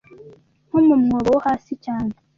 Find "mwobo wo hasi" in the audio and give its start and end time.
1.03-1.73